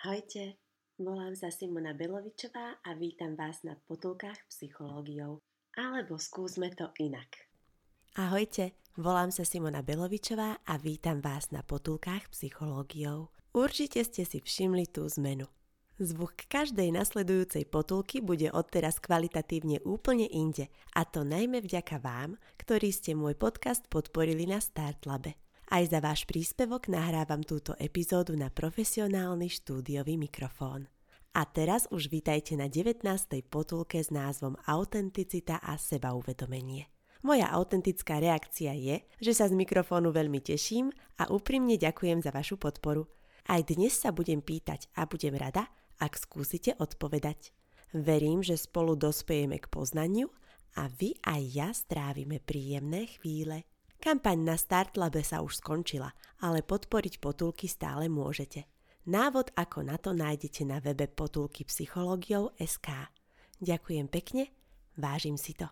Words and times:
Ahojte, 0.00 0.56
volám 0.96 1.36
sa 1.36 1.52
Simona 1.52 1.92
Belovičová 1.92 2.80
a 2.80 2.96
vítam 2.96 3.36
vás 3.36 3.60
na 3.68 3.76
potulkách 3.76 4.48
psychológiou. 4.48 5.44
Alebo 5.76 6.16
skúsme 6.16 6.72
to 6.72 6.88
inak. 7.04 7.28
Ahojte, 8.16 8.80
volám 8.96 9.28
sa 9.28 9.44
Simona 9.44 9.84
Belovičová 9.84 10.56
a 10.64 10.74
vítam 10.80 11.20
vás 11.20 11.52
na 11.52 11.60
potulkách 11.60 12.32
psychológiou. 12.32 13.28
Určite 13.52 14.00
ste 14.00 14.24
si 14.24 14.40
všimli 14.40 14.88
tú 14.88 15.04
zmenu. 15.20 15.44
Zvuk 16.00 16.48
každej 16.48 16.96
nasledujúcej 16.96 17.68
potulky 17.68 18.24
bude 18.24 18.48
odteraz 18.56 19.04
kvalitatívne 19.04 19.84
úplne 19.84 20.24
inde 20.32 20.72
a 20.96 21.04
to 21.04 21.28
najmä 21.28 21.60
vďaka 21.60 22.00
vám, 22.00 22.40
ktorí 22.56 22.88
ste 22.88 23.12
môj 23.12 23.36
podcast 23.36 23.84
podporili 23.92 24.48
na 24.48 24.64
Startlabe. 24.64 25.36
Aj 25.70 25.86
za 25.86 26.02
váš 26.02 26.26
príspevok 26.26 26.90
nahrávam 26.90 27.46
túto 27.46 27.78
epizódu 27.78 28.34
na 28.34 28.50
profesionálny 28.50 29.46
štúdiový 29.46 30.18
mikrofón. 30.18 30.90
A 31.30 31.46
teraz 31.46 31.86
už 31.94 32.10
vítajte 32.10 32.58
na 32.58 32.66
19. 32.66 33.06
potulke 33.46 34.02
s 34.02 34.10
názvom 34.10 34.58
Autenticita 34.66 35.62
a 35.62 35.78
sebauvedomenie. 35.78 36.90
Moja 37.22 37.54
autentická 37.54 38.18
reakcia 38.18 38.74
je, 38.74 39.06
že 39.22 39.30
sa 39.30 39.46
z 39.46 39.54
mikrofónu 39.54 40.10
veľmi 40.10 40.42
teším 40.42 40.90
a 41.22 41.30
úprimne 41.30 41.78
ďakujem 41.78 42.18
za 42.18 42.34
vašu 42.34 42.58
podporu. 42.58 43.06
Aj 43.46 43.62
dnes 43.62 43.94
sa 43.94 44.10
budem 44.10 44.42
pýtať 44.42 44.90
a 44.98 45.06
budem 45.06 45.38
rada, 45.38 45.70
ak 46.02 46.18
skúsite 46.18 46.74
odpovedať. 46.82 47.54
Verím, 47.94 48.42
že 48.42 48.58
spolu 48.58 48.98
dospejeme 48.98 49.62
k 49.62 49.70
poznaniu 49.70 50.34
a 50.74 50.90
vy 50.90 51.14
aj 51.22 51.42
ja 51.46 51.70
strávime 51.70 52.42
príjemné 52.42 53.06
chvíle. 53.06 53.70
Kampaň 54.00 54.38
na 54.48 54.56
Startlabe 54.56 55.20
sa 55.20 55.44
už 55.44 55.60
skončila, 55.60 56.16
ale 56.40 56.64
podporiť 56.64 57.20
potulky 57.20 57.68
stále 57.68 58.08
môžete. 58.08 58.64
Návod 59.04 59.52
ako 59.52 59.84
na 59.84 60.00
to 60.00 60.16
nájdete 60.16 60.64
na 60.64 60.80
webe 60.80 61.04
potulky 61.04 61.68
psychológiou 61.68 62.56
SK. 62.56 63.12
Ďakujem 63.60 64.08
pekne, 64.08 64.48
vážim 64.96 65.36
si 65.36 65.52
to. 65.52 65.68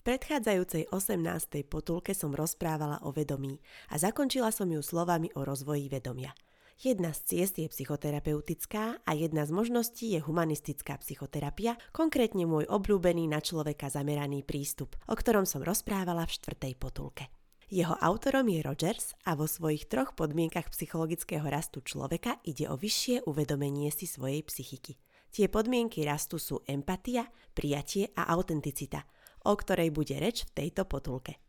Predchádzajúcej 0.00 0.88
18. 0.88 1.68
potulke 1.68 2.16
som 2.16 2.32
rozprávala 2.32 3.04
o 3.04 3.12
vedomí 3.12 3.60
a 3.92 4.00
zakončila 4.00 4.48
som 4.48 4.72
ju 4.72 4.80
slovami 4.80 5.28
o 5.36 5.44
rozvoji 5.44 5.92
vedomia. 5.92 6.32
Jedna 6.80 7.12
z 7.12 7.20
ciest 7.28 7.60
je 7.60 7.68
psychoterapeutická 7.68 9.04
a 9.04 9.10
jedna 9.12 9.44
z 9.44 9.52
možností 9.52 10.16
je 10.16 10.20
humanistická 10.24 10.96
psychoterapia, 11.04 11.76
konkrétne 11.92 12.48
môj 12.48 12.64
obľúbený 12.72 13.28
na 13.28 13.44
človeka 13.44 13.92
zameraný 13.92 14.40
prístup, 14.40 14.96
o 15.04 15.12
ktorom 15.12 15.44
som 15.44 15.60
rozprávala 15.60 16.24
v 16.24 16.34
štvrtej 16.40 16.72
potulke. 16.80 17.28
Jeho 17.68 17.92
autorom 18.00 18.48
je 18.48 18.64
Rogers 18.64 19.12
a 19.28 19.36
vo 19.36 19.44
svojich 19.44 19.92
troch 19.92 20.16
podmienkach 20.16 20.72
psychologického 20.72 21.44
rastu 21.44 21.84
človeka 21.84 22.40
ide 22.48 22.64
o 22.72 22.80
vyššie 22.80 23.28
uvedomenie 23.28 23.92
si 23.92 24.08
svojej 24.08 24.40
psychiky. 24.40 24.96
Tie 25.30 25.46
podmienky 25.46 26.02
rastu 26.02 26.40
sú 26.40 26.64
empatia, 26.64 27.28
prijatie 27.52 28.08
a 28.16 28.32
autenticita– 28.32 29.04
o 29.44 29.52
ktorej 29.56 29.92
bude 29.94 30.16
reč 30.18 30.48
v 30.48 30.64
tejto 30.64 30.84
potulke. 30.88 31.40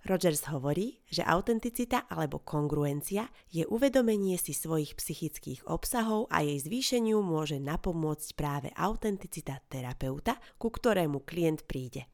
Rogers 0.00 0.48
hovorí, 0.48 1.04
že 1.12 1.20
autenticita 1.20 2.08
alebo 2.08 2.40
kongruencia 2.40 3.28
je 3.52 3.68
uvedomenie 3.68 4.40
si 4.40 4.56
svojich 4.56 4.96
psychických 4.96 5.68
obsahov 5.68 6.24
a 6.32 6.40
jej 6.40 6.56
zvýšeniu 6.56 7.20
môže 7.20 7.60
napomôcť 7.60 8.28
práve 8.32 8.68
autenticita 8.72 9.60
terapeuta, 9.68 10.40
ku 10.56 10.72
ktorému 10.72 11.20
klient 11.28 11.68
príde. 11.68 12.08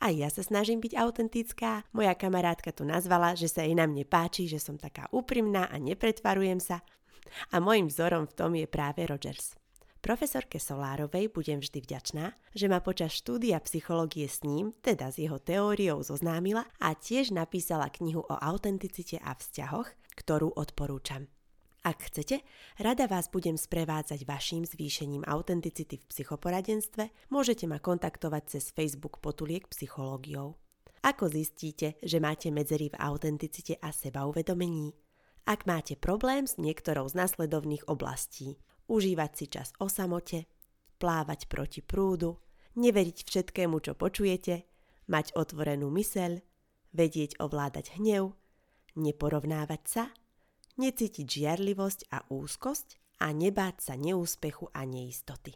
Aj 0.00 0.12
ja 0.12 0.32
sa 0.32 0.40
snažím 0.40 0.80
byť 0.80 0.96
autentická, 0.96 1.84
moja 1.92 2.16
kamarátka 2.16 2.72
to 2.72 2.88
nazvala, 2.88 3.36
že 3.36 3.52
sa 3.52 3.64
jej 3.64 3.76
na 3.76 3.84
mne 3.84 4.04
páči, 4.08 4.48
že 4.48 4.56
som 4.56 4.80
taká 4.80 5.08
úprimná 5.12 5.68
a 5.68 5.76
nepretvarujem 5.76 6.60
sa. 6.60 6.80
A 7.52 7.60
môjim 7.60 7.88
vzorom 7.88 8.24
v 8.24 8.36
tom 8.36 8.52
je 8.56 8.64
práve 8.64 9.04
Rogers. 9.04 9.59
Profesorke 10.00 10.56
Solárovej 10.56 11.28
budem 11.28 11.60
vždy 11.60 11.84
vďačná, 11.84 12.32
že 12.56 12.72
ma 12.72 12.80
počas 12.80 13.12
štúdia 13.12 13.60
psychológie 13.60 14.24
s 14.24 14.40
ním, 14.48 14.72
teda 14.80 15.12
s 15.12 15.20
jeho 15.20 15.36
teóriou 15.36 16.00
zoznámila 16.00 16.64
a 16.80 16.96
tiež 16.96 17.36
napísala 17.36 17.92
knihu 17.92 18.24
o 18.24 18.36
autenticite 18.40 19.20
a 19.20 19.36
vzťahoch, 19.36 19.88
ktorú 20.16 20.56
odporúčam. 20.56 21.28
Ak 21.80 22.12
chcete, 22.12 22.44
rada 22.76 23.08
vás 23.08 23.32
budem 23.32 23.56
sprevádzať 23.56 24.28
vašim 24.28 24.68
zvýšením 24.68 25.24
autenticity 25.24 25.96
v 25.96 26.08
psychoporadenstve, 26.12 27.08
môžete 27.32 27.64
ma 27.64 27.80
kontaktovať 27.80 28.56
cez 28.56 28.72
Facebook 28.72 29.20
Potuliek 29.20 29.64
psychológiou. 29.68 30.60
Ako 31.00 31.32
zistíte, 31.32 31.96
že 32.04 32.20
máte 32.20 32.52
medzery 32.52 32.92
v 32.92 33.00
autenticite 33.00 33.80
a 33.80 33.92
sebauvedomení? 33.92 34.92
Ak 35.48 35.64
máte 35.64 35.96
problém 35.96 36.44
s 36.44 36.60
niektorou 36.60 37.08
z 37.08 37.16
nasledovných 37.16 37.88
oblastí, 37.88 38.60
užívať 38.90 39.30
si 39.38 39.46
čas 39.46 39.70
o 39.78 39.86
samote, 39.86 40.50
plávať 40.98 41.46
proti 41.46 41.80
prúdu, 41.80 42.42
neveriť 42.74 43.22
všetkému, 43.22 43.78
čo 43.78 43.94
počujete, 43.94 44.66
mať 45.06 45.38
otvorenú 45.38 45.88
myseľ, 45.88 46.42
vedieť 46.90 47.38
ovládať 47.38 47.96
hnev, 48.02 48.34
neporovnávať 48.98 49.82
sa, 49.86 50.04
necítiť 50.76 51.26
žiarlivosť 51.26 52.10
a 52.10 52.26
úzkosť 52.26 53.20
a 53.22 53.30
nebáť 53.30 53.76
sa 53.90 53.94
neúspechu 53.94 54.68
a 54.74 54.82
neistoty. 54.82 55.54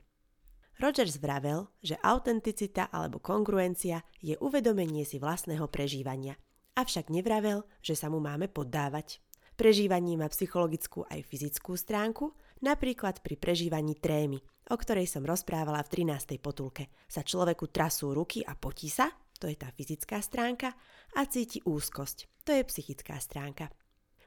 Rogers 0.82 1.22
vravel, 1.22 1.70
že 1.86 1.94
autenticita 2.02 2.90
alebo 2.90 3.22
kongruencia 3.22 4.02
je 4.18 4.34
uvedomenie 4.42 5.06
si 5.06 5.22
vlastného 5.22 5.70
prežívania, 5.70 6.34
avšak 6.74 7.14
nevravel, 7.14 7.62
že 7.78 7.94
sa 7.94 8.10
mu 8.10 8.18
máme 8.18 8.50
poddávať. 8.50 9.22
Prežívanie 9.54 10.18
má 10.18 10.26
psychologickú 10.26 11.06
aj 11.06 11.22
fyzickú 11.30 11.78
stránku 11.78 12.34
Napríklad 12.62 13.25
pri 13.25 13.34
prežívaní 13.34 13.98
trémy, 13.98 14.38
o 14.70 14.76
ktorej 14.78 15.10
som 15.10 15.26
rozprávala 15.26 15.82
v 15.82 16.06
13. 16.06 16.38
potulke. 16.38 16.92
Sa 17.10 17.26
človeku 17.26 17.72
trasú 17.72 18.15
ruky 18.15 18.44
a 18.47 18.54
potí 18.54 18.87
sa, 18.87 19.10
to 19.41 19.50
je 19.50 19.56
tá 19.59 19.72
fyzická 19.75 20.22
stránka, 20.22 20.72
a 21.19 21.26
cíti 21.26 21.59
úzkosť, 21.66 22.47
to 22.47 22.54
je 22.54 22.62
psychická 22.70 23.19
stránka. 23.19 23.70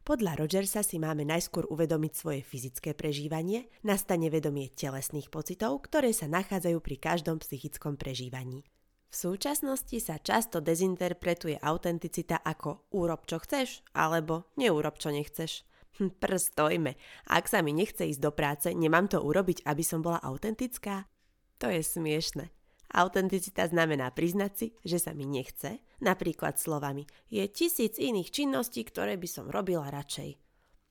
Podľa 0.08 0.40
Rogersa 0.40 0.88
si 0.88 1.04
máme 1.04 1.28
najskôr 1.28 1.68
uvedomiť 1.68 2.14
svoje 2.16 2.40
fyzické 2.40 2.96
prežívanie, 2.96 3.68
nastane 3.84 4.32
vedomie 4.32 4.72
telesných 4.72 5.28
pocitov, 5.28 5.84
ktoré 5.84 6.16
sa 6.16 6.32
nachádzajú 6.32 6.80
pri 6.80 6.96
každom 6.96 7.44
psychickom 7.44 8.00
prežívaní. 8.00 8.64
V 9.08 9.16
súčasnosti 9.16 10.00
sa 10.00 10.16
často 10.20 10.64
dezinterpretuje 10.64 11.60
autenticita 11.60 12.40
ako 12.40 12.88
urob 12.96 13.28
čo 13.28 13.40
chceš 13.44 13.84
alebo 13.92 14.48
neurob 14.56 14.96
čo 14.96 15.12
nechceš. 15.12 15.68
Hm, 15.98 16.14
prstojme. 16.22 16.94
Ak 17.26 17.50
sa 17.50 17.66
mi 17.66 17.74
nechce 17.74 18.06
ísť 18.06 18.22
do 18.22 18.30
práce, 18.30 18.70
nemám 18.70 19.10
to 19.10 19.18
urobiť, 19.18 19.66
aby 19.66 19.82
som 19.82 20.06
bola 20.06 20.22
autentická? 20.22 21.10
To 21.58 21.74
je 21.74 21.82
smiešne. 21.82 22.54
Autenticita 22.94 23.68
znamená 23.68 24.14
priznať 24.16 24.52
si, 24.56 24.68
že 24.86 25.02
sa 25.02 25.12
mi 25.12 25.28
nechce, 25.28 25.84
napríklad 26.00 26.56
slovami 26.56 27.04
je 27.28 27.44
tisíc 27.52 28.00
iných 28.00 28.32
činností, 28.32 28.88
ktoré 28.88 29.20
by 29.20 29.28
som 29.28 29.52
robila 29.52 29.92
radšej. 29.92 30.40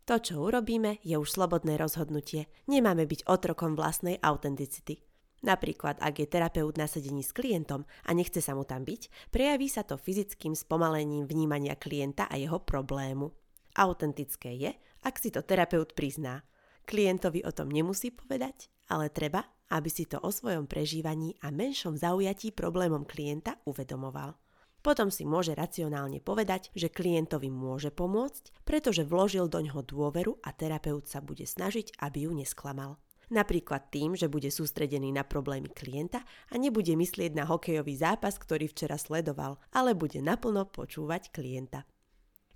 To, 0.06 0.22
čo 0.22 0.38
urobíme, 0.38 1.02
je 1.02 1.18
už 1.18 1.34
slobodné 1.34 1.74
rozhodnutie. 1.80 2.46
Nemáme 2.70 3.10
byť 3.10 3.26
otrokom 3.26 3.74
vlastnej 3.74 4.22
autenticity. 4.22 5.02
Napríklad, 5.42 5.98
ak 5.98 6.22
je 6.22 6.30
terapeut 6.30 6.78
na 6.78 6.86
sedení 6.86 7.26
s 7.26 7.34
klientom 7.34 7.82
a 8.06 8.10
nechce 8.14 8.38
sa 8.38 8.54
mu 8.54 8.62
tam 8.62 8.86
byť, 8.86 9.32
prejaví 9.34 9.66
sa 9.66 9.82
to 9.82 9.98
fyzickým 9.98 10.54
spomalením 10.54 11.26
vnímania 11.26 11.74
klienta 11.74 12.30
a 12.30 12.38
jeho 12.38 12.62
problému. 12.62 13.34
Autentické 13.76 14.54
je, 14.54 14.72
ak 15.06 15.22
si 15.22 15.30
to 15.30 15.46
terapeut 15.46 15.94
prizná. 15.94 16.42
Klientovi 16.82 17.46
o 17.46 17.54
tom 17.54 17.70
nemusí 17.70 18.10
povedať, 18.10 18.66
ale 18.90 19.06
treba, 19.06 19.46
aby 19.70 19.86
si 19.86 20.10
to 20.10 20.18
o 20.18 20.34
svojom 20.34 20.66
prežívaní 20.66 21.38
a 21.46 21.54
menšom 21.54 21.94
zaujatí 21.94 22.50
problémom 22.50 23.06
klienta 23.06 23.62
uvedomoval. 23.62 24.34
Potom 24.82 25.10
si 25.10 25.26
môže 25.26 25.54
racionálne 25.54 26.22
povedať, 26.22 26.70
že 26.74 26.90
klientovi 26.90 27.50
môže 27.50 27.90
pomôcť, 27.90 28.62
pretože 28.62 29.06
vložil 29.06 29.46
do 29.50 29.58
ňoho 29.62 29.82
dôveru 29.82 30.38
a 30.42 30.54
terapeut 30.54 31.06
sa 31.10 31.22
bude 31.22 31.42
snažiť, 31.42 31.98
aby 32.02 32.26
ju 32.26 32.34
nesklamal. 32.34 32.98
Napríklad 33.26 33.90
tým, 33.90 34.14
že 34.14 34.30
bude 34.30 34.54
sústredený 34.54 35.10
na 35.10 35.26
problémy 35.26 35.66
klienta 35.74 36.22
a 36.22 36.54
nebude 36.54 36.94
myslieť 36.94 37.34
na 37.34 37.42
hokejový 37.50 37.98
zápas, 37.98 38.38
ktorý 38.38 38.70
včera 38.70 38.94
sledoval, 38.94 39.58
ale 39.74 39.98
bude 39.98 40.22
naplno 40.22 40.70
počúvať 40.70 41.34
klienta. 41.34 41.82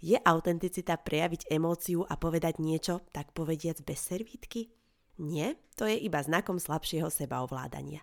Je 0.01 0.17
autenticita 0.17 0.97
prejaviť 0.97 1.53
emóciu 1.53 2.09
a 2.09 2.17
povedať 2.17 2.57
niečo, 2.57 3.05
tak 3.13 3.37
povediac 3.37 3.85
bez 3.85 4.01
servítky? 4.01 4.73
Nie, 5.21 5.61
to 5.77 5.85
je 5.85 6.01
iba 6.01 6.25
znakom 6.25 6.57
slabšieho 6.57 7.13
sebaovládania. 7.13 8.01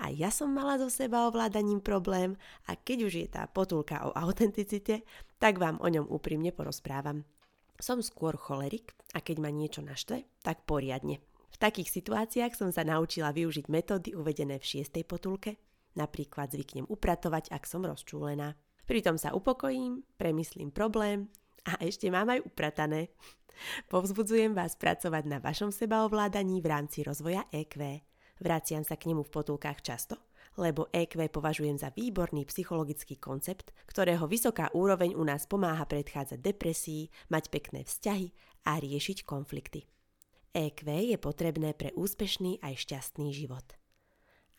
A 0.00 0.14
ja 0.14 0.30
som 0.30 0.54
mala 0.54 0.78
so 0.78 0.86
sebaovládaním 0.86 1.82
problém 1.82 2.38
a 2.70 2.78
keď 2.78 2.98
už 3.04 3.12
je 3.20 3.28
tá 3.28 3.44
potulka 3.50 4.00
o 4.06 4.14
autenticite, 4.14 5.02
tak 5.42 5.58
vám 5.58 5.82
o 5.82 5.90
ňom 5.90 6.06
úprimne 6.06 6.54
porozprávam. 6.54 7.26
Som 7.82 7.98
skôr 8.00 8.38
cholerik 8.38 8.94
a 9.12 9.18
keď 9.18 9.42
ma 9.42 9.50
niečo 9.50 9.82
naštve, 9.82 10.24
tak 10.46 10.64
poriadne. 10.64 11.18
V 11.50 11.56
takých 11.58 11.90
situáciách 11.90 12.54
som 12.54 12.70
sa 12.70 12.86
naučila 12.86 13.34
využiť 13.34 13.66
metódy 13.66 14.14
uvedené 14.14 14.62
v 14.62 14.68
šiestej 14.70 15.02
potulke, 15.02 15.58
napríklad 15.98 16.54
zvyknem 16.54 16.86
upratovať, 16.86 17.50
ak 17.50 17.66
som 17.66 17.82
rozčúlená. 17.82 18.54
Pritom 18.90 19.14
sa 19.14 19.30
upokojím, 19.30 20.02
premyslím 20.18 20.74
problém 20.74 21.30
a 21.62 21.78
ešte 21.78 22.10
mám 22.10 22.26
aj 22.26 22.42
upratané. 22.42 23.14
Povzbudzujem 23.86 24.50
vás 24.50 24.74
pracovať 24.74 25.30
na 25.30 25.38
vašom 25.38 25.70
sebaovládaní 25.70 26.58
v 26.58 26.66
rámci 26.66 27.06
rozvoja 27.06 27.46
EQ. 27.54 27.78
Vraciam 28.42 28.82
sa 28.82 28.98
k 28.98 29.14
nemu 29.14 29.22
v 29.22 29.30
potulkách 29.30 29.86
často, 29.86 30.18
lebo 30.58 30.90
EQ 30.90 31.30
považujem 31.30 31.78
za 31.78 31.94
výborný 31.94 32.50
psychologický 32.50 33.14
koncept, 33.22 33.70
ktorého 33.86 34.26
vysoká 34.26 34.74
úroveň 34.74 35.14
u 35.14 35.22
nás 35.22 35.46
pomáha 35.46 35.86
predchádzať 35.86 36.42
depresii, 36.42 37.14
mať 37.30 37.46
pekné 37.46 37.86
vzťahy 37.86 38.34
a 38.66 38.82
riešiť 38.82 39.22
konflikty. 39.22 39.86
EQ 40.50 41.14
je 41.14 41.18
potrebné 41.22 41.78
pre 41.78 41.94
úspešný 41.94 42.58
aj 42.58 42.74
šťastný 42.90 43.30
život. 43.30 43.70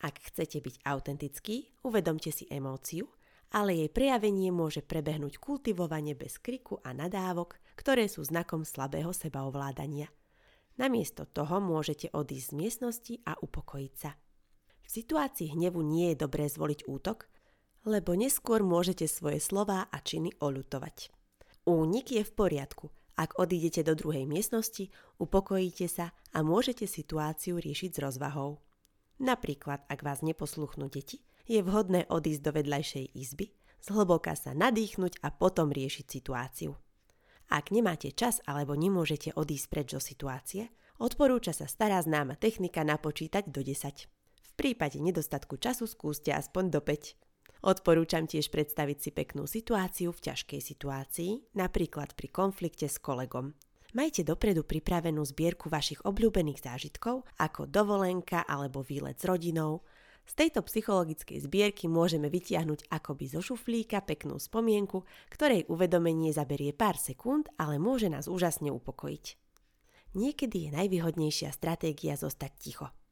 Ak 0.00 0.24
chcete 0.24 0.56
byť 0.64 0.88
autentický, 0.88 1.68
uvedomte 1.84 2.32
si 2.32 2.48
emóciu, 2.48 3.12
ale 3.52 3.76
jej 3.76 3.90
prejavenie 3.92 4.48
môže 4.48 4.80
prebehnúť 4.80 5.36
kultivovane 5.36 6.16
bez 6.16 6.40
kriku 6.40 6.80
a 6.80 6.96
nadávok, 6.96 7.60
ktoré 7.76 8.08
sú 8.08 8.24
znakom 8.24 8.64
slabého 8.64 9.12
sebaovládania. 9.12 10.08
Namiesto 10.80 11.28
toho 11.28 11.60
môžete 11.60 12.08
odísť 12.16 12.48
z 12.48 12.56
miestnosti 12.56 13.14
a 13.28 13.36
upokojiť 13.36 13.94
sa. 13.94 14.16
V 14.82 14.88
situácii 14.88 15.52
hnevu 15.52 15.84
nie 15.84 16.16
je 16.16 16.24
dobré 16.24 16.48
zvoliť 16.48 16.88
útok, 16.88 17.28
lebo 17.84 18.16
neskôr 18.16 18.64
môžete 18.64 19.04
svoje 19.04 19.38
slová 19.38 19.86
a 19.92 19.98
činy 20.00 20.32
oľutovať. 20.40 21.12
Únik 21.68 22.16
je 22.16 22.24
v 22.24 22.32
poriadku– 22.32 22.88
ak 23.12 23.36
odídete 23.36 23.84
do 23.84 23.92
druhej 23.92 24.24
miestnosti, 24.24 24.88
upokojíte 25.20 25.86
sa 25.86 26.16
a 26.32 26.40
môžete 26.40 26.88
situáciu 26.88 27.60
riešiť 27.60 27.90
s 27.92 28.02
rozvahou. 28.02 28.58
Napríklad, 29.20 29.84
ak 29.86 30.00
vás 30.00 30.24
neposluchnú 30.24 30.88
deti, 30.88 31.20
je 31.46 31.60
vhodné 31.62 32.06
odísť 32.08 32.42
do 32.42 32.50
vedľajšej 32.54 33.06
izby, 33.18 33.50
zhlboka 33.82 34.34
sa 34.38 34.54
nadýchnuť 34.54 35.22
a 35.22 35.28
potom 35.34 35.74
riešiť 35.74 36.06
situáciu. 36.06 36.78
Ak 37.52 37.68
nemáte 37.68 38.14
čas 38.16 38.40
alebo 38.48 38.72
nemôžete 38.72 39.36
odísť 39.36 39.66
preč 39.68 39.88
do 39.92 40.00
situácie, 40.00 40.72
odporúča 40.96 41.52
sa 41.52 41.68
stará 41.68 42.00
známa 42.00 42.40
technika 42.40 42.80
napočítať 42.80 43.50
do 43.52 43.60
10. 43.60 44.08
V 44.42 44.50
prípade 44.56 44.96
nedostatku 45.00 45.60
času 45.60 45.84
skúste 45.84 46.32
aspoň 46.32 46.64
do 46.72 46.80
5. 46.80 47.16
Odporúčam 47.62 48.26
tiež 48.26 48.50
predstaviť 48.50 48.98
si 48.98 49.10
peknú 49.14 49.46
situáciu 49.46 50.10
v 50.10 50.22
ťažkej 50.32 50.60
situácii, 50.64 51.30
napríklad 51.54 52.16
pri 52.18 52.28
konflikte 52.32 52.90
s 52.90 52.98
kolegom. 52.98 53.54
Majte 53.92 54.24
dopredu 54.24 54.64
pripravenú 54.64 55.20
zbierku 55.20 55.68
vašich 55.68 56.00
obľúbených 56.08 56.64
zážitkov, 56.64 57.28
ako 57.36 57.68
dovolenka 57.68 58.40
alebo 58.48 58.80
výlet 58.80 59.20
s 59.20 59.28
rodinou. 59.28 59.84
Z 60.22 60.32
tejto 60.38 60.62
psychologickej 60.64 61.42
zbierky 61.44 61.90
môžeme 61.90 62.30
vytiahnuť 62.30 62.88
akoby 62.88 63.24
zo 63.26 63.42
šuflíka 63.42 64.00
peknú 64.06 64.38
spomienku, 64.38 65.02
ktorej 65.28 65.66
uvedomenie 65.66 66.30
zaberie 66.30 66.70
pár 66.70 66.94
sekúnd, 66.96 67.50
ale 67.58 67.76
môže 67.82 68.06
nás 68.06 68.30
úžasne 68.30 68.70
upokojiť. 68.70 69.36
Niekedy 70.12 70.68
je 70.68 70.70
najvýhodnejšia 70.76 71.50
stratégia 71.50 72.14
zostať 72.14 72.52
ticho– 72.56 72.88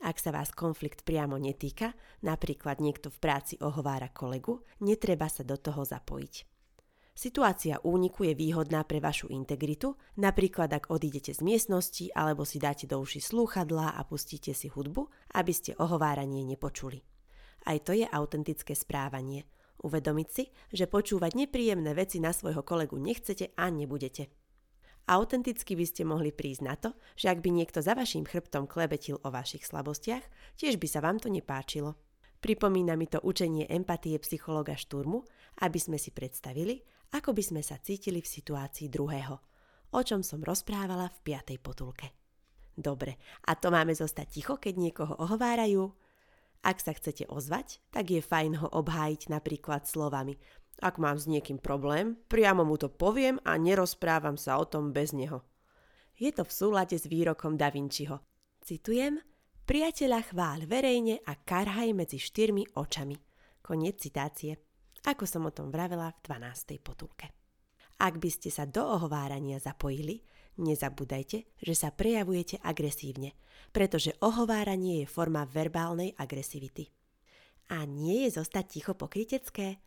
ak 0.00 0.16
sa 0.16 0.32
vás 0.32 0.48
konflikt 0.56 1.04
priamo 1.04 1.36
netýka, 1.36 1.92
napríklad 2.24 2.80
niekto 2.80 3.12
v 3.12 3.20
práci 3.20 3.60
ohovára 3.60 4.08
kolegu, 4.08 4.64
netreba 4.80 5.28
sa 5.28 5.44
do 5.44 5.60
toho 5.60 5.84
zapojiť. 5.84 6.34
Situácia 7.20 7.76
úniku 7.84 8.24
je 8.24 8.32
výhodná 8.32 8.80
pre 8.88 8.96
vašu 8.96 9.28
integritu, 9.28 9.92
napríklad 10.16 10.72
ak 10.72 10.88
odídete 10.88 11.36
z 11.36 11.44
miestnosti 11.44 12.08
alebo 12.16 12.48
si 12.48 12.56
dáte 12.56 12.88
do 12.88 12.96
uši 12.96 13.20
slúchadlá 13.20 13.92
a 13.92 14.00
pustíte 14.08 14.56
si 14.56 14.72
hudbu, 14.72 15.04
aby 15.36 15.52
ste 15.52 15.76
ohováranie 15.76 16.48
nepočuli. 16.48 17.04
Aj 17.68 17.76
to 17.84 17.92
je 17.92 18.08
autentické 18.08 18.72
správanie. 18.72 19.44
Uvedomiť 19.84 20.28
si, 20.32 20.48
že 20.72 20.88
počúvať 20.88 21.36
nepríjemné 21.36 21.92
veci 21.92 22.24
na 22.24 22.32
svojho 22.32 22.64
kolegu 22.64 22.96
nechcete 22.96 23.52
a 23.52 23.68
nebudete. 23.68 24.32
Autenticky 25.04 25.76
by 25.76 25.84
ste 25.84 26.08
mohli 26.08 26.32
prísť 26.32 26.62
na 26.64 26.80
to, 26.80 26.96
že 27.20 27.28
ak 27.28 27.44
by 27.44 27.52
niekto 27.52 27.84
za 27.84 27.92
vašim 27.92 28.24
chrbtom 28.24 28.64
klebetil 28.64 29.20
o 29.20 29.28
vašich 29.28 29.68
slabostiach, 29.68 30.24
tiež 30.56 30.80
by 30.80 30.88
sa 30.88 31.04
vám 31.04 31.20
to 31.20 31.28
nepáčilo. 31.28 32.00
Pripomína 32.40 32.96
mi 32.96 33.04
to 33.04 33.20
učenie 33.20 33.68
empatie 33.68 34.16
psychologa 34.24 34.72
Šturmu, 34.72 35.28
aby 35.60 35.76
sme 35.76 36.00
si 36.00 36.08
predstavili, 36.08 36.80
ako 37.14 37.34
by 37.34 37.42
sme 37.42 37.62
sa 37.62 37.78
cítili 37.82 38.22
v 38.22 38.32
situácii 38.32 38.86
druhého, 38.90 39.36
o 39.90 40.00
čom 40.00 40.22
som 40.22 40.42
rozprávala 40.42 41.10
v 41.10 41.18
piatej 41.26 41.58
potulke. 41.58 42.14
Dobre, 42.74 43.18
a 43.44 43.58
to 43.58 43.68
máme 43.68 43.92
zostať 43.92 44.26
ticho, 44.30 44.54
keď 44.56 44.74
niekoho 44.78 45.14
ohovárajú? 45.18 45.90
Ak 46.60 46.76
sa 46.80 46.92
chcete 46.92 47.24
ozvať, 47.28 47.80
tak 47.88 48.12
je 48.12 48.20
fajn 48.20 48.60
ho 48.60 48.68
obhájiť 48.68 49.32
napríklad 49.32 49.88
slovami 49.88 50.36
ak 50.80 50.96
mám 50.96 51.20
s 51.20 51.28
niekým 51.28 51.60
problém, 51.60 52.16
priamo 52.32 52.64
mu 52.64 52.80
to 52.80 52.88
poviem 52.88 53.36
a 53.44 53.60
nerozprávam 53.60 54.40
sa 54.40 54.56
o 54.56 54.64
tom 54.64 54.96
bez 54.96 55.12
neho. 55.12 55.44
Je 56.16 56.32
to 56.32 56.44
v 56.44 56.52
súlade 56.52 56.96
s 56.96 57.04
výrokom 57.04 57.60
Da 57.60 57.68
Vinciho. 57.68 58.24
Citujem, 58.64 59.20
priateľa 59.68 60.32
chváľ 60.32 60.58
verejne 60.64 61.20
a 61.28 61.36
karhaj 61.36 61.92
medzi 61.92 62.16
štyrmi 62.16 62.76
očami. 62.76 63.16
Koniec 63.60 64.00
citácie. 64.00 64.56
Ako 65.08 65.24
som 65.24 65.48
o 65.48 65.54
tom 65.54 65.72
vravela 65.72 66.12
v 66.12 66.18
12. 66.28 66.76
potulke. 66.84 67.32
Ak 68.00 68.20
by 68.20 68.30
ste 68.32 68.52
sa 68.52 68.68
do 68.68 68.84
ohovárania 68.84 69.56
zapojili, 69.56 70.20
nezabúdajte, 70.60 71.56
že 71.56 71.74
sa 71.76 71.88
prejavujete 71.88 72.60
agresívne, 72.60 73.32
pretože 73.72 74.12
ohováranie 74.20 75.04
je 75.04 75.06
forma 75.08 75.48
verbálnej 75.48 76.12
agresivity. 76.20 76.88
A 77.72 77.88
nie 77.88 78.28
je 78.28 78.40
zostať 78.40 78.64
ticho 78.68 78.92
pokrytecké? 78.92 79.80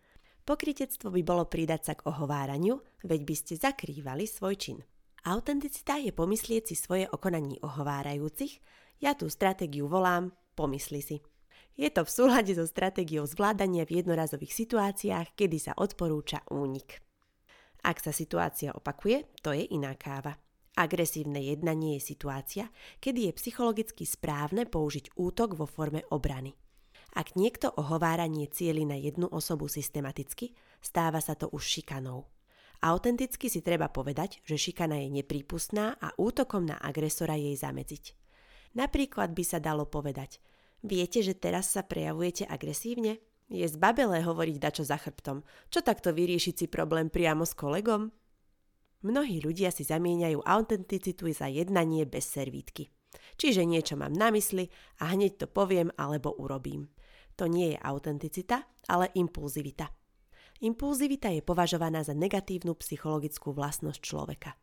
Pokritectvo 0.44 1.14
by 1.14 1.22
bolo 1.22 1.46
pridať 1.46 1.82
sa 1.84 1.94
k 1.94 2.06
ohováraniu, 2.10 2.82
veď 3.06 3.22
by 3.22 3.36
ste 3.38 3.54
zakrývali 3.58 4.26
svoj 4.26 4.56
čin. 4.58 4.80
Autenticita 5.24 6.02
je 6.02 6.12
pomyslieť 6.12 6.74
si 6.74 6.76
svoje 6.76 7.08
o 7.08 7.16
konaní 7.16 7.56
ohovárajúcich, 7.64 8.60
ja 9.00 9.16
tú 9.16 9.32
stratégiu 9.32 9.88
volám 9.88 10.36
pomysli 10.56 11.00
si. 11.00 11.18
Je 11.74 11.90
to 11.90 12.06
v 12.06 12.14
súhľade 12.14 12.54
so 12.54 12.70
stratégiou 12.70 13.26
zvládania 13.26 13.90
v 13.90 14.06
jednorazových 14.06 14.54
situáciách, 14.54 15.34
kedy 15.34 15.58
sa 15.58 15.74
odporúča 15.74 16.46
únik. 16.54 17.02
Ak 17.82 18.00
sa 18.00 18.14
situácia 18.14 18.72
opakuje, 18.72 19.28
to 19.42 19.52
je 19.52 19.66
iná 19.74 19.98
káva. 19.98 20.38
Agresívne 20.74 21.42
jednanie 21.42 21.98
je 21.98 22.14
situácia, 22.14 22.66
kedy 22.98 23.30
je 23.30 23.38
psychologicky 23.38 24.06
správne 24.06 24.66
použiť 24.66 25.14
útok 25.18 25.54
vo 25.54 25.70
forme 25.70 26.02
obrany. 26.10 26.54
Ak 27.14 27.38
niekto 27.38 27.70
ohováranie 27.78 28.50
cieli 28.50 28.86
na 28.90 28.98
jednu 28.98 29.30
osobu 29.30 29.70
systematicky, 29.70 30.58
stáva 30.82 31.22
sa 31.22 31.38
to 31.38 31.46
už 31.54 31.62
šikanou. 31.62 32.26
Autenticky 32.82 33.54
si 33.54 33.62
treba 33.62 33.88
povedať, 33.94 34.42
že 34.44 34.58
šikana 34.58 34.98
je 35.06 35.22
neprípustná 35.22 35.94
a 36.02 36.10
útokom 36.18 36.66
na 36.66 36.82
agresora 36.82 37.38
jej 37.38 37.54
zamedziť. 37.54 38.18
Napríklad 38.74 39.38
by 39.38 39.44
sa 39.46 39.62
dalo 39.62 39.86
povedať, 39.86 40.42
viete, 40.84 41.24
že 41.24 41.34
teraz 41.34 41.72
sa 41.74 41.82
prejavujete 41.82 42.46
agresívne? 42.46 43.24
Je 43.50 43.66
zbabelé 43.68 44.24
hovoriť 44.24 44.58
dačo 44.60 44.84
za 44.84 45.00
chrbtom. 45.00 45.44
Čo 45.72 45.80
takto 45.84 46.12
vyriešiť 46.12 46.56
si 46.56 46.66
problém 46.68 47.10
priamo 47.10 47.44
s 47.48 47.56
kolegom? 47.56 48.12
Mnohí 49.04 49.44
ľudia 49.44 49.68
si 49.68 49.84
zamieňajú 49.84 50.48
autenticitu 50.48 51.28
za 51.36 51.52
jednanie 51.52 52.08
bez 52.08 52.24
servítky. 52.32 52.88
Čiže 53.36 53.68
niečo 53.68 54.00
mám 54.00 54.16
na 54.16 54.32
mysli 54.32 54.72
a 55.04 55.12
hneď 55.12 55.44
to 55.44 55.48
poviem 55.52 55.92
alebo 56.00 56.32
urobím. 56.40 56.88
To 57.36 57.50
nie 57.50 57.76
je 57.76 57.78
autenticita, 57.82 58.64
ale 58.88 59.12
impulzivita. 59.18 59.92
Impulzivita 60.64 61.28
je 61.34 61.44
považovaná 61.44 62.08
za 62.08 62.16
negatívnu 62.16 62.78
psychologickú 62.80 63.52
vlastnosť 63.52 64.00
človeka. 64.00 64.56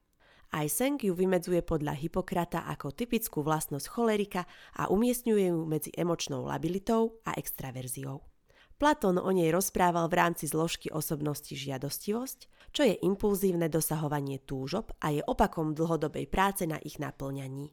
Aj 0.50 0.66
Seng 0.66 0.98
ju 0.98 1.14
vymedzuje 1.14 1.62
podľa 1.62 1.94
Hipokrata 1.94 2.66
ako 2.66 2.90
typickú 2.90 3.46
vlastnosť 3.46 3.86
cholerika 3.86 4.50
a 4.74 4.90
umiestňuje 4.90 5.54
ju 5.54 5.62
medzi 5.62 5.94
emočnou 5.94 6.42
labilitou 6.42 7.22
a 7.22 7.38
extraverziou. 7.38 8.26
Platón 8.74 9.20
o 9.20 9.30
nej 9.30 9.52
rozprával 9.52 10.10
v 10.10 10.18
rámci 10.18 10.48
zložky 10.50 10.90
osobnosti 10.90 11.52
žiadostivosť, 11.52 12.72
čo 12.74 12.82
je 12.82 12.98
impulzívne 13.04 13.70
dosahovanie 13.70 14.40
túžob 14.42 14.90
a 14.98 15.14
je 15.14 15.22
opakom 15.22 15.76
dlhodobej 15.76 16.26
práce 16.26 16.66
na 16.66 16.80
ich 16.82 16.98
naplňaní. 16.98 17.70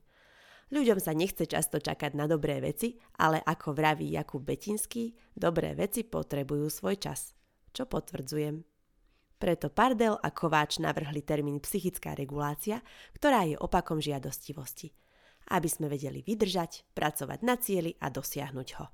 Ľuďom 0.68 1.00
sa 1.00 1.16
nechce 1.16 1.48
často 1.48 1.80
čakať 1.80 2.12
na 2.12 2.28
dobré 2.28 2.60
veci, 2.60 3.00
ale 3.24 3.40
ako 3.40 3.72
vraví 3.72 4.20
Jakub 4.20 4.44
Betinský, 4.44 5.16
dobré 5.32 5.74
veci 5.80 6.04
potrebujú 6.04 6.68
svoj 6.68 7.00
čas. 7.00 7.32
Čo 7.72 7.88
potvrdzujem. 7.88 8.77
Preto 9.38 9.70
Pardel 9.70 10.18
a 10.18 10.34
Kováč 10.34 10.82
navrhli 10.82 11.22
termín 11.22 11.62
psychická 11.62 12.18
regulácia, 12.18 12.82
ktorá 13.14 13.46
je 13.46 13.56
opakom 13.58 14.02
žiadostivosti. 14.02 14.94
Aby 15.48 15.70
sme 15.70 15.88
vedeli 15.88 16.26
vydržať, 16.26 16.90
pracovať 16.92 17.40
na 17.46 17.56
cieli 17.56 17.96
a 18.02 18.10
dosiahnuť 18.10 18.70
ho. 18.82 18.86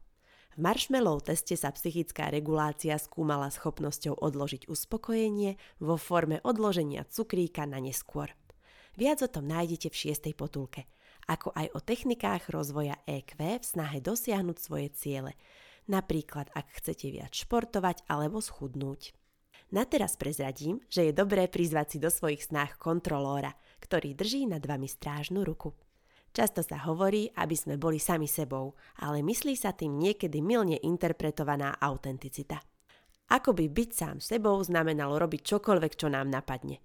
V 0.53 0.57
marshmallow 0.61 1.17
teste 1.23 1.57
sa 1.57 1.73
psychická 1.73 2.29
regulácia 2.29 2.93
skúmala 3.01 3.49
schopnosťou 3.49 4.21
odložiť 4.21 4.69
uspokojenie 4.69 5.57
vo 5.81 5.97
forme 5.97 6.43
odloženia 6.45 7.09
cukríka 7.09 7.65
na 7.65 7.81
neskôr. 7.81 8.29
Viac 8.93 9.25
o 9.25 9.29
tom 9.31 9.49
nájdete 9.49 9.89
v 9.89 9.99
šiestej 9.99 10.37
potulke– 10.37 10.85
ako 11.27 11.55
aj 11.55 11.67
o 11.75 11.79
technikách 11.79 12.51
rozvoja 12.51 12.99
EQ 13.07 13.39
v 13.39 13.63
snahe 13.63 14.03
dosiahnuť 14.03 14.57
svoje 14.59 14.87
ciele, 14.91 15.31
napríklad 15.87 16.51
ak 16.51 16.67
chcete 16.79 17.07
viac 17.11 17.31
športovať 17.31 18.03
alebo 18.11 18.43
schudnúť. 18.43 19.15
Na 19.73 19.89
teraz 19.89 20.13
prezradím, 20.19 20.81
že 20.85 21.09
je 21.09 21.17
dobré 21.17 21.49
prizvať 21.49 21.95
si 21.95 21.97
do 21.97 22.13
svojich 22.13 22.45
snách 22.45 22.77
kontrolóra, 22.77 23.57
ktorý 23.81 24.13
drží 24.13 24.45
nad 24.45 24.61
vami 24.61 24.85
strážnu 24.85 25.41
ruku. 25.41 25.73
Často 26.33 26.65
sa 26.65 26.81
hovorí, 26.89 27.29
aby 27.37 27.53
sme 27.53 27.77
boli 27.77 28.01
sami 28.01 28.25
sebou, 28.25 28.73
ale 28.97 29.21
myslí 29.21 29.53
sa 29.53 29.69
tým 29.73 30.01
niekedy 30.01 30.41
milne 30.41 30.81
interpretovaná 30.81 31.77
autenticita. 31.77 32.57
Ako 33.29 33.53
by 33.53 33.69
byť 33.69 33.89
sám 33.93 34.17
sebou 34.17 34.57
znamenalo 34.61 35.21
robiť 35.21 35.41
čokoľvek, 35.41 35.93
čo 35.93 36.09
nám 36.09 36.33
napadne. 36.33 36.81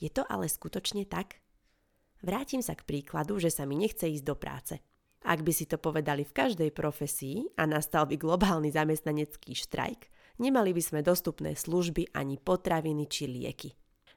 Je 0.00 0.08
to 0.12 0.24
ale 0.28 0.48
skutočne 0.48 1.04
tak? 1.08 1.40
Vrátim 2.24 2.64
sa 2.64 2.72
k 2.72 2.88
príkladu, 2.88 3.36
že 3.36 3.52
sa 3.52 3.68
mi 3.68 3.76
nechce 3.76 4.08
ísť 4.08 4.24
do 4.24 4.36
práce. 4.36 4.74
Ak 5.24 5.44
by 5.44 5.52
si 5.52 5.68
to 5.68 5.76
povedali 5.76 6.24
v 6.24 6.36
každej 6.36 6.70
profesii 6.72 7.48
a 7.56 7.68
nastal 7.68 8.08
by 8.08 8.16
globálny 8.16 8.72
zamestnanecký 8.72 9.56
štrajk, 9.56 10.08
nemali 10.38 10.72
by 10.72 10.82
sme 10.82 11.00
dostupné 11.06 11.56
služby 11.56 12.12
ani 12.16 12.40
potraviny 12.40 13.08
či 13.08 13.28
lieky. 13.28 13.70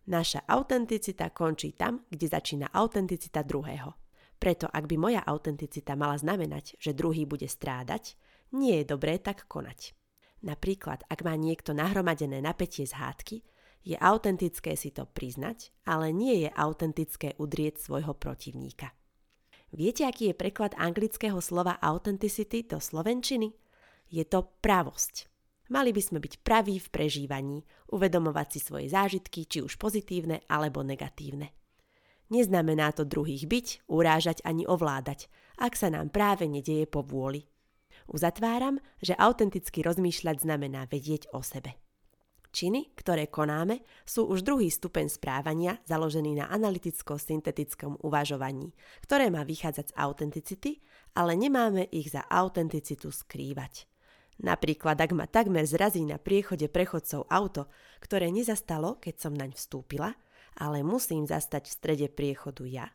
Naša 0.10 0.50
autenticita 0.50 1.30
končí 1.30 1.78
tam, 1.78 2.02
kde 2.10 2.26
začína 2.26 2.74
autenticita 2.74 3.46
druhého. 3.46 3.94
Preto 4.40 4.66
ak 4.72 4.88
by 4.88 4.96
moja 4.96 5.22
autenticita 5.22 5.94
mala 6.00 6.18
znamenať, 6.18 6.80
že 6.80 6.96
druhý 6.96 7.28
bude 7.28 7.46
strádať, 7.46 8.16
nie 8.56 8.82
je 8.82 8.90
dobré 8.90 9.22
tak 9.22 9.46
konať. 9.46 9.94
Napríklad, 10.42 11.04
ak 11.12 11.22
má 11.28 11.36
niekto 11.36 11.76
nahromadené 11.76 12.40
napätie 12.40 12.88
z 12.88 12.96
hádky, 12.96 13.38
je 13.84 13.96
autentické 14.00 14.76
si 14.76 14.92
to 14.92 15.06
priznať, 15.06 15.72
ale 15.86 16.12
nie 16.16 16.48
je 16.48 16.50
autentické 16.56 17.36
udrieť 17.38 17.80
svojho 17.80 18.16
protivníka. 18.16 18.92
Viete, 19.70 20.10
aký 20.10 20.34
je 20.34 20.40
preklad 20.40 20.74
anglického 20.82 21.38
slova 21.38 21.78
authenticity 21.78 22.66
do 22.66 22.82
slovenčiny? 22.82 23.54
Je 24.10 24.26
to 24.26 24.50
pravosť. 24.66 25.29
Mali 25.70 25.94
by 25.94 26.02
sme 26.02 26.18
byť 26.18 26.42
praví 26.42 26.82
v 26.82 26.90
prežívaní, 26.90 27.62
uvedomovať 27.94 28.48
si 28.50 28.60
svoje 28.60 28.88
zážitky, 28.90 29.46
či 29.46 29.62
už 29.62 29.78
pozitívne 29.78 30.42
alebo 30.50 30.82
negatívne. 30.82 31.54
Neznamená 32.30 32.94
to 32.94 33.06
druhých 33.06 33.50
byť, 33.50 33.90
urážať 33.90 34.46
ani 34.46 34.66
ovládať, 34.66 35.30
ak 35.58 35.74
sa 35.74 35.90
nám 35.90 36.14
práve 36.14 36.46
nedieje 36.46 36.86
po 36.86 37.02
vôli. 37.02 37.46
Uzatváram, 38.10 38.82
že 39.02 39.18
autenticky 39.18 39.82
rozmýšľať 39.86 40.46
znamená 40.46 40.90
vedieť 40.90 41.30
o 41.34 41.42
sebe. 41.42 41.78
Činy, 42.50 42.98
ktoré 42.98 43.30
konáme, 43.30 43.86
sú 44.10 44.26
už 44.26 44.42
druhý 44.42 44.74
stupeň 44.74 45.06
správania 45.06 45.78
založený 45.86 46.42
na 46.42 46.46
analyticko-syntetickom 46.50 48.02
uvažovaní, 48.02 48.74
ktoré 49.06 49.30
má 49.30 49.46
vychádzať 49.46 49.94
z 49.94 49.98
autenticity, 49.98 50.72
ale 51.14 51.38
nemáme 51.38 51.86
ich 51.94 52.10
za 52.10 52.26
autenticitu 52.26 53.14
skrývať. 53.14 53.89
Napríklad, 54.40 54.96
ak 54.96 55.12
ma 55.12 55.28
takmer 55.28 55.68
zrazí 55.68 56.08
na 56.08 56.16
priechode 56.16 56.72
prechodcov 56.72 57.28
auto, 57.28 57.68
ktoré 58.00 58.32
nezastalo, 58.32 58.96
keď 58.96 59.16
som 59.20 59.34
naň 59.36 59.52
vstúpila, 59.52 60.16
ale 60.56 60.80
musím 60.80 61.28
zastať 61.28 61.68
v 61.68 61.76
strede 61.76 62.08
priechodu 62.08 62.64
ja, 62.64 62.88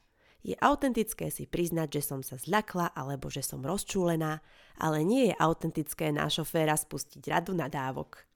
je 0.44 0.52
autentické 0.60 1.32
si 1.32 1.48
priznať, 1.48 2.00
že 2.00 2.02
som 2.04 2.20
sa 2.20 2.36
zľakla 2.36 2.92
alebo 2.92 3.32
že 3.32 3.40
som 3.40 3.64
rozčúlená, 3.64 4.44
ale 4.76 5.00
nie 5.00 5.32
je 5.32 5.34
autentické 5.40 6.12
na 6.12 6.28
šoféra 6.28 6.76
spustiť 6.76 7.24
radu 7.32 7.56
nadávok. 7.56 8.28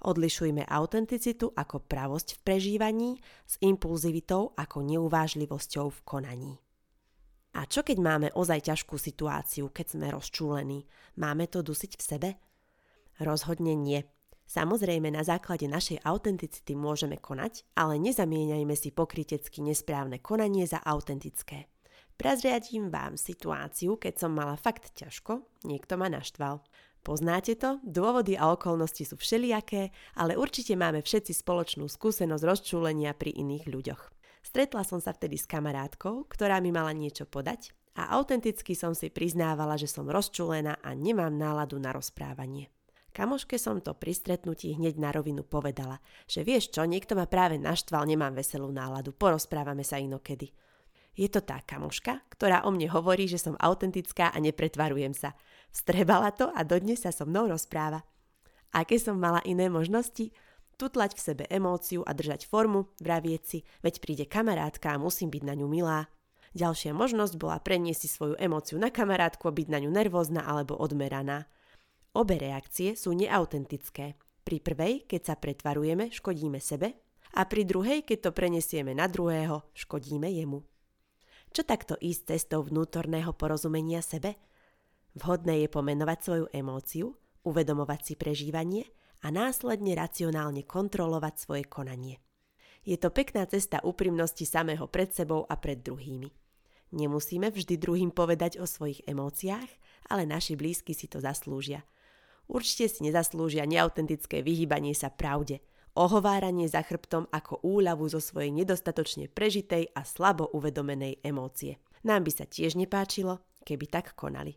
Odlišujme 0.00 0.64
autenticitu 0.64 1.50
ako 1.52 1.82
pravosť 1.84 2.38
v 2.38 2.42
prežívaní 2.46 3.10
s 3.44 3.58
impulzivitou 3.60 4.54
ako 4.54 4.78
neuvážlivosťou 4.86 5.86
v 5.90 6.00
konaní. 6.06 6.52
Čo 7.70 7.86
keď 7.86 8.02
máme 8.02 8.28
ozaj 8.34 8.66
ťažkú 8.66 8.98
situáciu, 8.98 9.70
keď 9.70 9.94
sme 9.94 10.10
rozčúlení? 10.10 10.90
Máme 11.22 11.46
to 11.46 11.62
dusiť 11.62 11.92
v 11.94 12.02
sebe? 12.02 12.30
Rozhodne 13.22 13.78
nie. 13.78 14.02
Samozrejme, 14.50 15.06
na 15.14 15.22
základe 15.22 15.70
našej 15.70 16.02
autenticity 16.02 16.74
môžeme 16.74 17.14
konať, 17.14 17.62
ale 17.78 18.02
nezamieňajme 18.02 18.74
si 18.74 18.90
pokrytecky 18.90 19.62
nesprávne 19.62 20.18
konanie 20.18 20.66
za 20.66 20.82
autentické. 20.82 21.70
Prezriadím 22.18 22.90
vám 22.90 23.14
situáciu, 23.14 23.94
keď 24.02 24.26
som 24.26 24.34
mala 24.34 24.58
fakt 24.58 24.90
ťažko, 24.98 25.46
niekto 25.62 25.94
ma 25.94 26.10
naštval. 26.10 26.66
Poznáte 27.00 27.56
to? 27.56 27.80
Dôvody 27.80 28.36
a 28.36 28.52
okolnosti 28.52 29.08
sú 29.08 29.16
všelijaké, 29.16 29.88
ale 30.20 30.36
určite 30.36 30.76
máme 30.76 31.00
všetci 31.00 31.32
spoločnú 31.32 31.88
skúsenosť 31.88 32.44
rozčúlenia 32.44 33.16
pri 33.16 33.32
iných 33.32 33.64
ľuďoch. 33.72 34.02
Stretla 34.44 34.84
som 34.84 35.00
sa 35.00 35.16
vtedy 35.16 35.40
s 35.40 35.48
kamarátkou, 35.48 36.28
ktorá 36.28 36.60
mi 36.60 36.72
mala 36.72 36.92
niečo 36.92 37.24
podať 37.24 37.72
a 37.96 38.16
autenticky 38.16 38.76
som 38.76 38.96
si 38.96 39.08
priznávala, 39.08 39.80
že 39.80 39.88
som 39.88 40.08
rozčúlená 40.08 40.80
a 40.80 40.90
nemám 40.92 41.32
náladu 41.32 41.76
na 41.80 41.92
rozprávanie. 41.92 42.72
Kamoške 43.10 43.58
som 43.58 43.82
to 43.82 43.90
pri 43.90 44.14
stretnutí 44.14 44.70
hneď 44.78 44.94
na 45.00 45.10
rovinu 45.10 45.42
povedala, 45.42 45.98
že 46.30 46.46
vieš 46.46 46.70
čo, 46.70 46.86
niekto 46.86 47.18
ma 47.18 47.26
práve 47.26 47.58
naštval, 47.58 48.06
nemám 48.06 48.38
veselú 48.38 48.70
náladu, 48.70 49.10
porozprávame 49.10 49.82
sa 49.82 49.98
inokedy. 49.98 50.54
Je 51.18 51.26
to 51.26 51.42
tá 51.42 51.60
kamoška, 51.66 52.22
ktorá 52.30 52.62
o 52.64 52.70
mne 52.70 52.86
hovorí, 52.90 53.26
že 53.26 53.42
som 53.42 53.58
autentická 53.58 54.30
a 54.30 54.38
nepretvarujem 54.38 55.12
sa. 55.12 55.34
Vstrebala 55.74 56.30
to 56.34 56.50
a 56.54 56.62
dodnes 56.62 57.02
sa 57.02 57.10
so 57.10 57.26
mnou 57.26 57.50
rozpráva. 57.50 58.06
Aké 58.70 59.02
som 59.02 59.18
mala 59.18 59.42
iné 59.42 59.66
možnosti? 59.66 60.30
Tutlať 60.78 61.18
v 61.18 61.20
sebe 61.20 61.44
emóciu 61.50 62.06
a 62.06 62.14
držať 62.14 62.46
formu, 62.48 62.88
vravieť 63.02 63.42
si, 63.44 63.58
veď 63.84 63.94
príde 64.00 64.24
kamarátka 64.24 64.94
a 64.94 65.02
musím 65.02 65.28
byť 65.28 65.42
na 65.44 65.54
ňu 65.58 65.66
milá. 65.68 66.08
Ďalšia 66.56 66.96
možnosť 66.96 67.34
bola 67.38 67.62
preniesť 67.62 68.00
si 68.00 68.08
svoju 68.08 68.34
emóciu 68.40 68.80
na 68.80 68.90
kamarátku 68.90 69.46
a 69.46 69.54
byť 69.54 69.66
na 69.70 69.78
ňu 69.82 69.90
nervózna 69.90 70.42
alebo 70.42 70.74
odmeraná. 70.78 71.46
Obe 72.16 72.40
reakcie 72.40 72.98
sú 72.98 73.14
neautentické. 73.14 74.18
Pri 74.42 74.58
prvej, 74.58 75.06
keď 75.06 75.20
sa 75.30 75.34
pretvarujeme, 75.38 76.10
škodíme 76.10 76.58
sebe 76.58 76.96
a 77.38 77.46
pri 77.46 77.62
druhej, 77.62 78.02
keď 78.02 78.18
to 78.26 78.30
prenesieme 78.34 78.96
na 78.96 79.06
druhého, 79.06 79.62
škodíme 79.78 80.26
jemu. 80.26 80.69
Čo 81.50 81.66
takto 81.66 81.98
ísť 81.98 82.34
cestou 82.36 82.62
vnútorného 82.62 83.34
porozumenia 83.34 84.02
sebe? 84.02 84.38
Vhodné 85.18 85.66
je 85.66 85.68
pomenovať 85.68 86.18
svoju 86.22 86.46
emóciu, 86.54 87.18
uvedomovať 87.42 88.00
si 88.06 88.14
prežívanie 88.14 88.86
a 89.26 89.34
následne 89.34 89.98
racionálne 89.98 90.62
kontrolovať 90.62 91.34
svoje 91.36 91.64
konanie. 91.66 92.22
Je 92.86 92.96
to 92.96 93.10
pekná 93.10 93.44
cesta 93.50 93.82
úprimnosti 93.82 94.46
samého 94.46 94.86
pred 94.86 95.10
sebou 95.10 95.44
a 95.44 95.58
pred 95.58 95.82
druhými. 95.82 96.30
Nemusíme 96.94 97.50
vždy 97.50 97.74
druhým 97.76 98.10
povedať 98.14 98.62
o 98.62 98.66
svojich 98.66 99.04
emóciách, 99.06 99.70
ale 100.10 100.26
naši 100.26 100.54
blízky 100.54 100.94
si 100.94 101.10
to 101.10 101.18
zaslúžia– 101.18 101.82
Určite 102.50 102.90
si 102.90 103.06
nezaslúžia 103.06 103.62
neautentické 103.62 104.42
vyhýbanie 104.42 104.90
sa 104.90 105.06
pravde, 105.06 105.62
ohováranie 106.00 106.64
za 106.64 106.80
chrbtom 106.80 107.28
ako 107.28 107.60
úľavu 107.60 108.08
zo 108.08 108.24
svojej 108.24 108.48
nedostatočne 108.48 109.28
prežitej 109.28 109.92
a 109.92 110.00
slabo 110.08 110.48
uvedomenej 110.56 111.20
emócie. 111.20 111.76
Nám 112.00 112.24
by 112.24 112.32
sa 112.32 112.44
tiež 112.48 112.80
nepáčilo, 112.80 113.44
keby 113.68 113.84
tak 113.92 114.16
konali. 114.16 114.56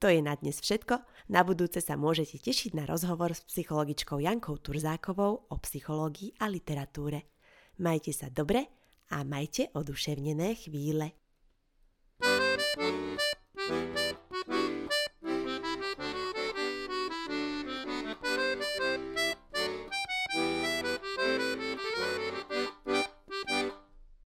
To 0.00 0.08
je 0.08 0.18
na 0.24 0.34
dnes 0.34 0.58
všetko. 0.58 0.96
Na 1.30 1.44
budúce 1.44 1.78
sa 1.84 1.94
môžete 1.94 2.40
tešiť 2.40 2.72
na 2.72 2.88
rozhovor 2.88 3.36
s 3.36 3.44
psychologičkou 3.46 4.18
Jankou 4.18 4.56
Turzákovou 4.58 5.46
o 5.52 5.56
psychológii 5.60 6.40
a 6.40 6.48
literatúre. 6.48 7.30
Majte 7.78 8.10
sa 8.10 8.32
dobre 8.32 8.64
a 9.12 9.22
majte 9.22 9.68
oduševnené 9.76 10.56
chvíle. 10.56 11.14
thank 13.70 13.98
you 13.98 14.29